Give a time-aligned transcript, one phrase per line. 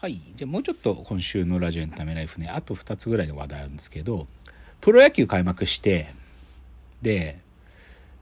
[0.00, 0.22] はい。
[0.36, 4.28] じゃあもうちょっと今週のラジオエンタメライフね、あと2つぐらいの話題あるんですけど、
[4.80, 6.14] プロ野球開幕して、
[7.02, 7.40] で、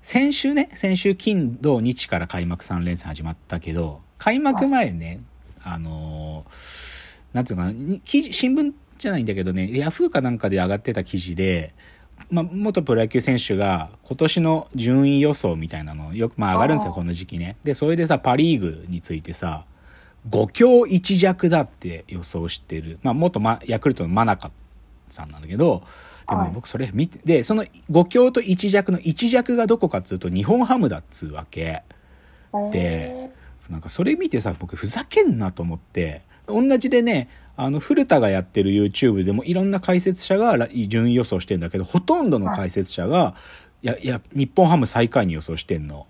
[0.01, 5.21] 先週ね、先週金土日から開幕3連戦始まったけど、開幕前ね、
[5.63, 11.75] あのーなんていうのかな、に記事、新聞じゃないんだけどね、ヤフーかなんかで上がってた記事で、
[12.31, 17.59] まあ、元プロ野球選手が今年の順位予想みたいなのよく、まあ上がるんですよ、この時期ね。
[17.65, 19.67] で、それでさ、パリーグについてさ、
[20.31, 22.99] 5強1弱だって予想してる。
[23.03, 24.51] まあ、元、ま、ヤクルトの真中
[25.09, 25.83] さんなんだけど、
[26.29, 31.83] ではいも僕それ見て、で、その5強と1弱の1弱がどこかっつうと日本ハムだっつうわけ。
[32.73, 33.31] で
[33.69, 43.35] なんかそれ見てさ、僕ふざけんなと思って、同じでね、あの、古田がやってる YouTube でもいろんな解説者がら順位予想してんだけど、ほとんどの解説者が、
[43.83, 46.07] いや、いや、日本ハム最下位に予想してんの。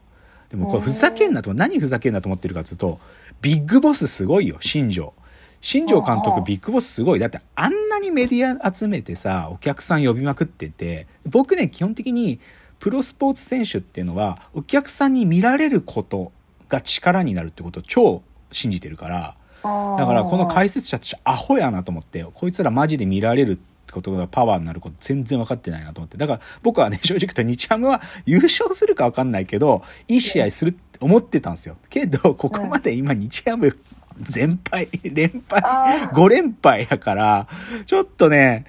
[0.51, 3.01] でもこれふざけんなと、何ふざけんなと思ってるかっていうと、
[3.43, 5.13] ビッグボスすごいよ、新庄。
[5.61, 7.19] 新庄監督ビッグボスすごい。
[7.19, 12.41] だってあんなにメディア集めてさ、お客さん呼びまくってて、僕ね、基本的に
[12.79, 16.33] プロスポーツ選手っていうのは、お客さんに見られること
[16.69, 18.23] が力になるってことを超
[18.53, 26.17] 信じてるから、だからこの解説者たちアホやなと思って、こいつらマジで見られるってことがパワーになること全然分かってないなと思って。
[26.17, 31.77] だから僕はね、 正直言うと日ハムは優勝するか分かんないけど、いい試合するって思ってたんですよ。
[31.91, 33.73] けど、ここまで今日ハム
[34.21, 37.49] 全敗、連敗、あー5連敗やから、
[37.85, 38.65] ちょっとね、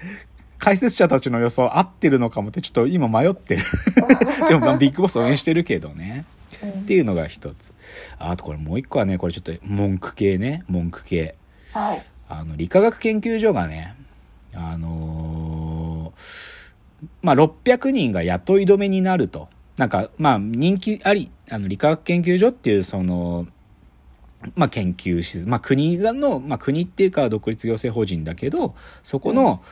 [0.58, 3.62] 解説者たちの予想合ってるのかもってちょっと今迷ってる。
[4.48, 6.24] でもまあビッグボス応援してるけどね。
[6.66, 7.72] っていうのが一つ。
[8.18, 11.36] あとこれもう一個はね、これちょっと文句系ね、文句系。
[11.72, 12.02] はい。
[12.28, 13.94] あの、理化学研究所がね、
[14.58, 16.58] あのー
[17.22, 19.48] まあ、600人が雇い止めになると。
[19.76, 23.46] なんか、まあ、人気あり、あの、理化学研究所っていう、その、
[24.56, 29.62] まあ、研究施設、まあ、国がの、まあ、国っていうか独立行政法人だけど、そこの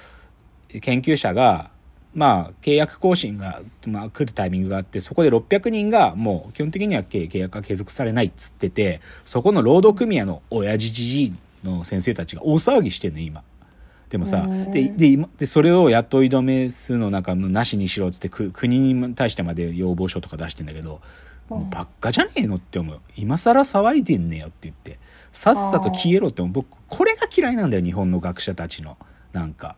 [0.80, 1.70] 研究者が、
[2.14, 13.42] まあ、契約更新が、まあ、来るタイミングがあって、そこで600人がもう基本的には契約が継続されないっつってて、そこの労働組合の親父じじいの先生たちが大騒ぎしてんの、今。
[14.08, 21.00] でもさうん、で、で、今で、それを雇い止めするのなんかなしにしろっつって、く国に対してまで要望書とか出してんだけど、
[21.48, 23.00] もうばっかじゃねえのって思う。
[23.16, 24.98] 今更騒いでんねよって言って。
[25.32, 26.52] さっさと消えろって思う。
[26.54, 28.96] 僕、これが嫌いなんだよ、日本の学者たちの。
[29.32, 29.76] なんか。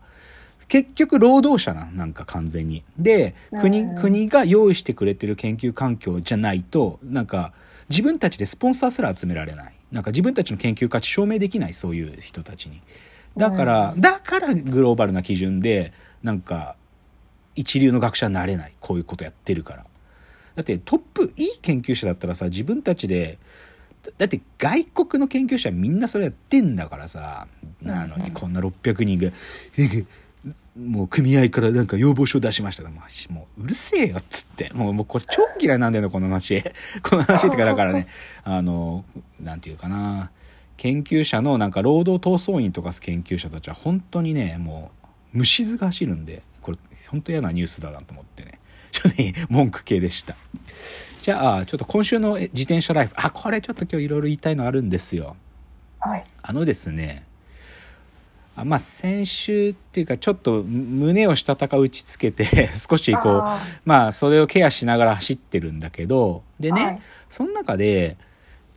[0.68, 2.84] 結局、労働者な、なんか完全に。
[2.98, 7.54] で、国、うん国が用意してくれてる研究環境じゃないと、なんか、
[7.88, 9.72] 自分たちでスポンサーすら集められない。
[9.90, 12.82] なんか自分たちの研究価値証明できない、そういう人たちに。
[13.36, 16.76] だから、だからグローバルな基準で、なんか、
[17.54, 18.72] 一流の学者になれない。
[18.80, 19.84] こういうことやってるから。
[20.54, 23.38] だってトップ、いい研究者だったらさ、自分たちで、
[24.02, 27.46] だだって外国の研究者みんなそれやってんだからさ、
[27.82, 29.30] なのにこんな600人が、
[30.78, 34.70] もう組合からなんか要望書出しましたもうもううるせえよっつって。
[34.74, 36.62] もうもうこれ超嫌いなんだよね、この話。
[37.02, 38.06] この話ってかだからね、
[38.44, 39.04] あの、
[39.40, 40.30] なんていうかな。
[40.78, 44.90] 研究者のなんか労働闘争員とか研究者たちは本当にね、も
[45.34, 46.78] う虫図が走るんで、これ
[47.10, 48.58] 本当嫌なニュースだなと思ってね。
[48.90, 50.36] ちょっとね文句系でした。
[51.20, 53.14] じゃあ、ちょっと今週のえ自転車ライフ。
[53.16, 55.36] あ、これちょっと今日いろいろ言いたいのあるんですよ。
[55.98, 56.24] はい。
[56.40, 57.24] あのですね、
[58.58, 62.44] あまあ先週っていうかちょっと胸をしたたか打ちつけて
[62.88, 63.42] 少しこう
[63.84, 68.16] まあそれをケアしながら走ってるんだけどでね、はいその中で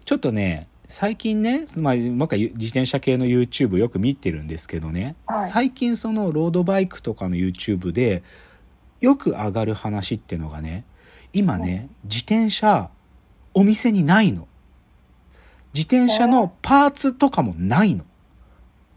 [0.06, 5.50] ちょっとね最近ね、まあ、なんか自転車系の YouTube よく見てるんですけどね、はい。
[5.50, 8.24] 最近そのロードバイクとかの YouTube で
[9.00, 10.84] よく上がる話っていうのがね
[11.32, 12.90] 今ね自転車
[13.54, 14.50] お店にないの。
[15.74, 18.04] 自転車のパーツとかもないの。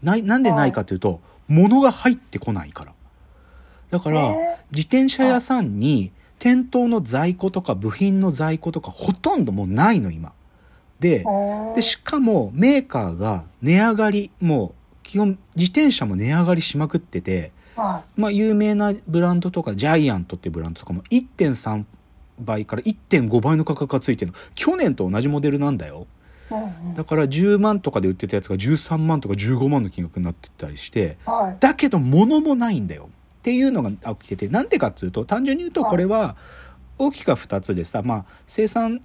[0.03, 2.93] ないなんでないかというと物が入ってこないから。
[3.89, 10.33] だからえ自転車屋さんに店頭の在庫とか部品の在庫とかほとんどもうないの今
[11.05, 11.75] でー。
[11.75, 14.73] でしかもメーカーが値上がりもう
[15.03, 21.85] 基本自転車も値上がりしまくっててはまあ有名なブランドとかジャイアントっていうブランドとかも1.3
[22.39, 24.37] 倍から1.5倍の価格がついてるの。
[24.55, 26.07] 去年と同じモデルなんだよ。
[26.95, 31.57] だから10万とかで売ってたやつが13万とか15万の金額になってたりしてはい。
[31.59, 33.09] だけど物もないんだよ。
[33.09, 36.35] っていうのが起きててなんでかっつうと単純に言うとこれは
[36.97, 39.01] 大きくは2つでさまあ生産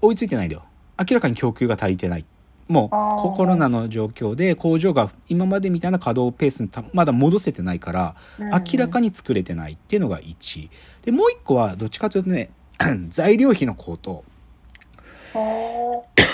[0.00, 0.64] 追いついてないんだよ
[0.98, 2.24] 明らかに供給が足りてない。
[2.68, 2.88] もう
[3.20, 10.70] ココロナの状況で工場が今までみたいな稼働ペースにたまだ戻せてないからうん明らかに作れてないっていうのが1
[11.02, 12.50] でもう1個はどっちかというとね
[13.08, 14.24] 材料費の高騰。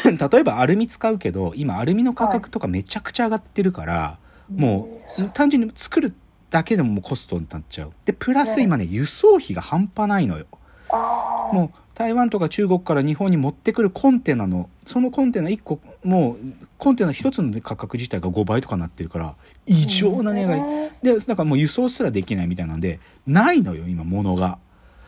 [0.04, 4.18] 例えばアルミ使うけど今アルミの価格とかめちゃくちゃ上がってるから、
[4.54, 6.14] もう単純に作る
[6.50, 7.92] だけでももうコストになっちゃう。
[8.04, 10.46] でプラス今ね輸送費が半端ないのよ。
[10.92, 20.62] もう台湾とか中国から日本に持ってくるコンテナのそのコンテナ1個もうコンテナ1つの価格自体が5倍とかなってるから異常な値上がり。
[20.62, 24.58] へでだからもう輸送すらできないみたいなんでないのよ今物が。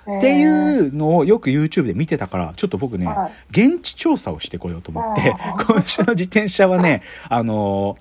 [0.07, 0.19] ー。
[0.19, 7.97] っていうのをよく YouTube で見てたからちょっと僕ね、は現地調査をしてこようと思ってあ 今週の自転車はねあの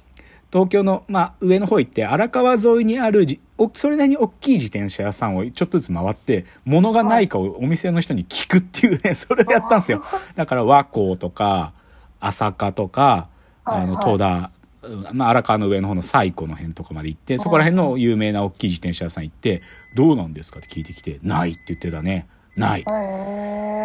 [0.51, 10.03] 東京の、まあ、上の方行って荒川沿いにあるじおそれなりに大きい自転車屋さんをちょっとずつ回って物がないかをお店の人に聞くっていうね それをやったんですよ。
[10.35, 11.73] だから和光とか
[12.19, 13.29] 朝霞とか
[13.63, 14.51] あの戸田、
[14.83, 19.61] うんまあ、荒川の上の方の西湖の辺とかまで行ってそこら辺の有名な大きい自転車屋さん行って
[19.95, 22.27] 「どうなんですか?」って聞いてきて「ない」って言ってたね
[22.57, 22.83] 「ない」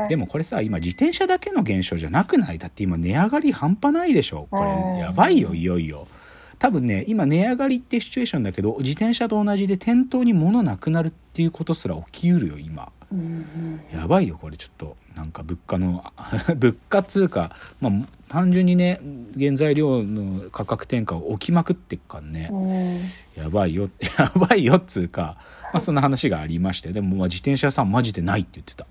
[0.08, 2.58] でもこれさ今自転車だけの現象じゃなくない？
[2.58, 4.48] だって今値上がり半端ないでしょ。
[4.50, 4.94] こうん。
[4.94, 6.08] れやばいよいよいよ
[6.58, 12.92] 多分ね今値上がりってシチュエーションだけど自転車と同じで店頭に物なくなるっていうことすら起きうるよ今。
[13.12, 13.80] うんうん。
[13.92, 14.56] やばいよこれ。
[14.56, 16.04] ちょっとなんか物価の
[16.56, 17.92] 物価通貨まあ
[18.28, 19.00] 単純にね
[19.38, 22.48] 原材料の価格転嫁起きまくってっからね。
[22.50, 23.88] うんやばいよ
[24.18, 25.36] やばいよっつうか、
[25.72, 26.92] まあ、そんな話がありまして。
[26.92, 28.86] でもまあ自転車屋さんマジでないって言ってた。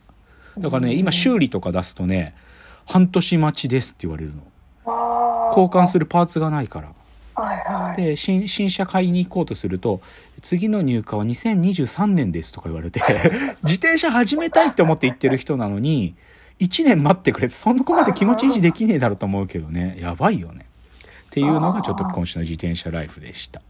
[0.57, 2.35] だからね今修理とか出すとね
[2.85, 4.43] 半年待ちですって言われるの。
[5.49, 6.89] 交換するパーツがないから
[7.35, 8.01] はいはい。
[8.01, 10.01] で新新車買いに行こうとすると
[10.41, 13.01] 次の入荷は2023年ですとか言われて
[13.63, 16.15] 自転車始めたいって思って行ってる人なのに
[16.59, 19.97] 1年待ってくれてそんなこまで気持ち維持できねえだろうと思うけどね。
[19.99, 20.65] やばいよね。
[21.25, 23.61] っていうのがちょっと今週の自転車ライフでした。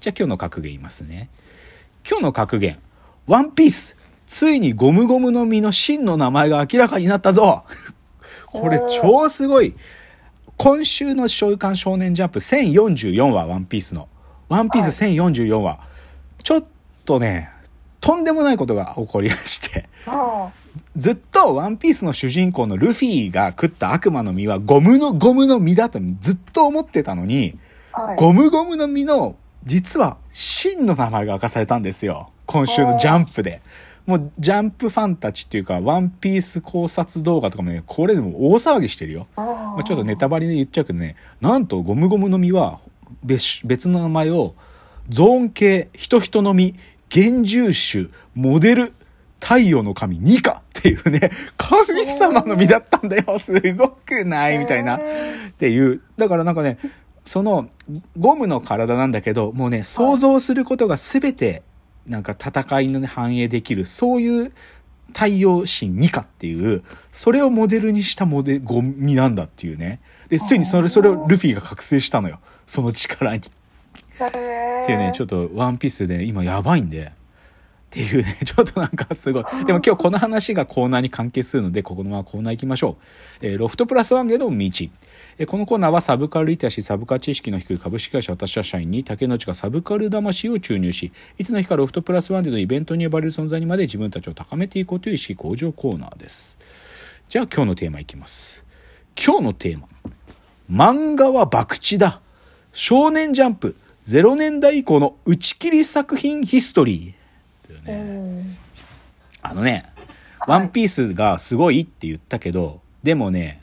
[0.00, 1.28] じゃあ今日の格言言いますね。
[2.08, 2.78] 今日の格言。
[3.28, 3.96] ワンピース
[4.26, 7.64] ついにゴムゴムの実の真の名前が明らかになったぞ。
[8.46, 9.74] これ超すごい。
[10.58, 14.08] 今週の週刊少年ジャンプ1044話ワンピースの。
[14.48, 15.78] ワンピース1044話。
[16.42, 16.64] ちょっ
[17.04, 17.48] とね、
[18.00, 19.88] とんでもないことが起こりまして。
[20.06, 20.50] あ
[20.96, 28.16] ずっとワンピースの主人公のルフィが食った悪魔の実はゴムのゴムの実だとずっと思ってたのに、ーはい。
[28.16, 32.30] ゴムゴムの実の実は真の名前が明かされたんですよ。
[32.46, 33.62] 今週のジャンプで。
[34.08, 39.26] もうジャンプファンたちっていうか、ワンピース考察動画とかもね、これでも大騒ぎしてるよ。
[39.36, 42.80] あまあ、ちょっとネタバレで言っちゃうけどね、なんとゴムゴムの実は
[43.22, 44.54] 別別の名前を
[45.10, 46.74] ゾーン系、人人の実、
[47.14, 48.94] 幻獣種、モデル、
[49.40, 53.38] 太陽の神、ニカっていうね、神様の実だったんだよ。
[53.38, 54.56] すごくない？
[54.56, 54.96] みたいな。
[54.96, 55.00] っ
[55.58, 56.00] ていう。
[56.16, 56.78] だからなんかね、
[57.26, 57.68] その
[58.18, 61.62] ゴムの体なんだけど、もうね、想像することが全て、
[62.08, 64.52] なんか戦いのね、反映できる、そういう
[65.08, 66.82] 太陽神ニカっていう、
[67.12, 70.00] それをモデルにしたモデゴミなんだっていうね。
[70.28, 72.40] で、ついにそれ、それをルフィが覚醒したのよ。
[72.66, 73.38] その力に。
[73.38, 73.42] っ
[74.30, 77.12] ていうね、ちょっとワンピースで今やばいんで。
[77.88, 79.44] っていうね、ちょっとなんかすごい。
[79.64, 82.98] でも今日この話がコーナーに関係するので、ここのままコーナー行きましょ
[83.40, 83.46] う。
[83.46, 84.52] えーロフトプラスワンへの道。
[85.38, 96.58] えーこのコーナーはサブカルリテラシー、サブカル知識の低い株式会社私は社員に竹之内がサブカル魂を注入し、いつの日かロフトプラスワンでのイベントに呼ばれる存在にまで自分たちを高めていこうという意識向上コーナーです。
[97.30, 98.64] じゃあ今日のテーマいきます。
[99.16, 99.88] 今日のテーマ。
[100.70, 102.20] 漫画は博打だ。
[102.72, 107.17] 少年ジャンプ0年代以降の打ち切り作品ヒストリー。
[109.42, 109.90] あのね、
[110.46, 113.62] ワンピースがすごいって言ったけど、でもね、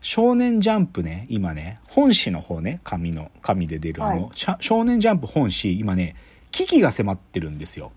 [0.00, 4.30] 少年ジャンプね、今ね、本誌の方ね、紙の、紙で出るあの、はい
[4.60, 6.16] 少年ジャンプ本誌、今ね、
[6.50, 7.92] 危機が迫ってるんですよ。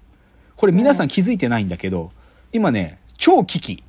[0.55, 2.11] これ皆さん気づいてないんだけど、
[2.51, 3.83] 今ね、超危機。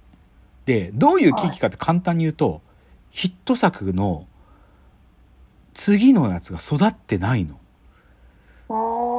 [0.64, 2.62] で、どういう危機かって簡単に言うと、
[3.10, 4.26] ヒット作の
[5.74, 7.58] 次のやつが育ってないの。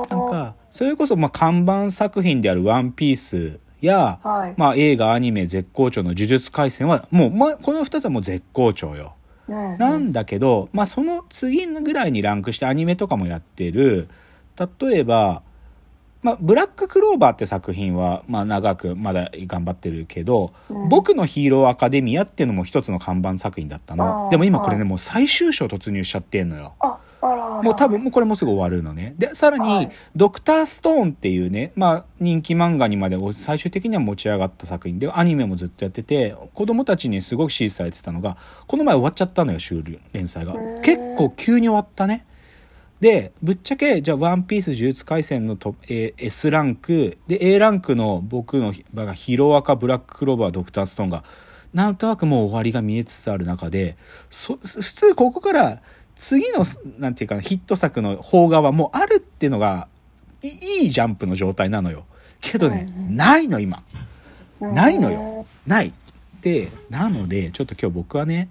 [0.09, 9.15] なんか、それこそまあ看板作品であるワンピースや、はいまあ映画、アニメ絶好調の呪術廻戦は、もう、まあ、この二つはもう絶好調よ。
[9.47, 14.09] うんなんだけど、まあその次のぐらいにランクしてアニメとかもやってる、
[14.81, 15.43] 例えば、
[16.23, 24.27] まあ、ブラッククローバーって作品は、まあ長くまだ頑張ってるけど、うん僕のヒーローアカデミアっていうのも一つの看板作品だったの。
[24.29, 26.75] でも今これね、はいもう最終章突入しちゃってんのよ。
[27.63, 29.15] もう多分もうこれもうすぐ終わるのね。
[29.17, 40.53] で、さらにはい、ドクターストーンっていうね、まあ人気漫画にまで最終的には持ち上がった作品で、アニメもずっとやってて、子供たちにすごく支持されてたのが、この前終わっちゃったのよ、終了、連載が。
[40.81, 42.25] 結構急に終わったね。
[42.99, 51.23] で、ぶっちゃけ、じゃあ、ワンピース呪術廻戦のト、えー S ランク、で、A ランクの僕の、がヒロアカ、ブラッククローバー、ドクターストーンが、
[51.73, 53.97] なんとなくもう終わりが見えつつある中で、
[54.29, 55.81] そ普通ここから
[56.15, 56.65] 次の、
[56.97, 59.87] なんていうかな、ヒット作の邦画はもうあるっていうのが、
[60.41, 60.47] い
[60.83, 62.05] いいジャンプの状態なのよ。
[62.41, 63.83] けどね、ないの今。
[64.59, 65.45] ないのよ。
[65.65, 65.93] ない。
[66.41, 68.49] で、なので、ちょっと今日僕はね、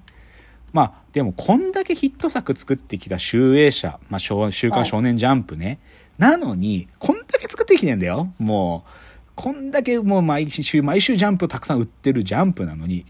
[0.73, 5.79] まあ、でもこんだけヒット作作ってきた集英社、まあ、週刊少年ジャンプね。
[6.19, 8.33] なのに、こんだけ作ってきてんだよ。
[8.39, 8.91] もう、
[9.37, 13.07] こんだけもう毎週、毎週ジャンプをたくさん売ってるジャンプなのに、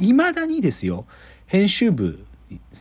[0.00, 1.06] いまだにですよ、
[1.46, 2.26] 編集部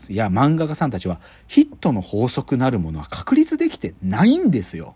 [0.10, 4.96] や漫画家さんたちはヒットの法則なるものは確立できてないんですよ。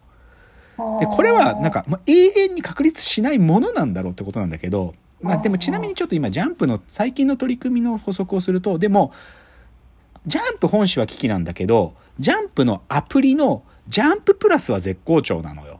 [0.99, 2.13] で、これはなんか、まあ、永
[2.43, 9.13] 遠に確立しないものなんだろうってことなんだけど、まあでもちなみにちょっと今ジャンプの最近の取り組みの補足をすると、でも、
[10.25, 15.70] ジャンプ本誌は危機なんだけど、ジャンプのアプリのジャンププラスは絶好調なのよ。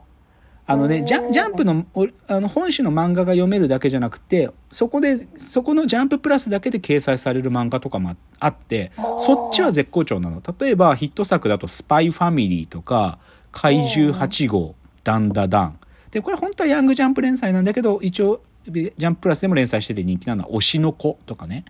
[0.72, 1.84] あのね、ジャジャンプの
[2.28, 10.42] あの本誌の漫画が読めるだけじゃなくて、そこで、そこのジャンププラスだけで掲載される漫画とかもあって、そっちは絶好調なの。
[10.58, 13.18] 例えばヒット作だとスパイファミリーとか、
[13.50, 14.74] 怪獣8号、
[15.04, 15.78] ダンダダン。
[16.10, 21.64] で、これ本当はヤングジャンプ連載なんだけど、一応、ジャンププラスでも連載してて人気なのは推しの子とかね。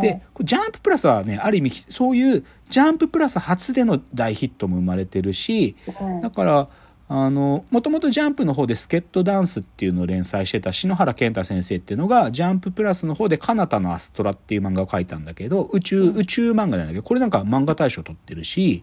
[0.00, 5.76] で、ジャンププラスはね、ある意味、そういうジャンププラス初での大ヒットも生まれてるし、
[6.22, 6.68] だから、
[7.08, 18.82] あの、もともとジャンプの方でスケットダンスっていうのを連載してた篠原健太先生っていうのが、ジャンププラスの方でカナタのアストラっていう漫画を書いたんだけど、宇宙、宇宙漫画なんだけど、これなんか漫画大賞取ってるし、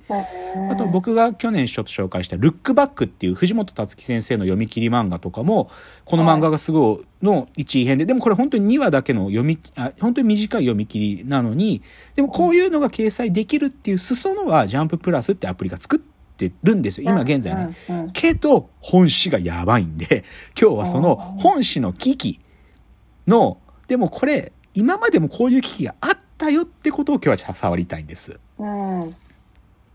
[0.72, 5.70] あと僕が去年ちょっと紹介したルックバックっていう藤本達樹先生の読み切り漫画とかも、
[6.06, 11.82] この漫画がすごいの一位編で、でもこれ本当に2話だけの読み、あ本当に短い読み切りなのに、
[12.16, 17.10] でもこういうのが掲載できるっていう裾野はジャンププラスってアプリが作ってってるんですよ。
[17.10, 17.76] 今現在ね。
[18.14, 20.24] けど、本誌がやばいんで、
[20.60, 22.40] 今日はその本誌の危機
[23.28, 28.40] の、でもこれ、今までもこういう危機があったよってことを今日は触りたいんです。